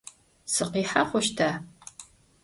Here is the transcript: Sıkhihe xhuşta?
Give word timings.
Sıkhihe 0.53 1.01
xhuşta? 1.09 1.49